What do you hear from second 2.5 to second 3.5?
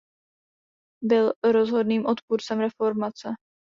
reformace.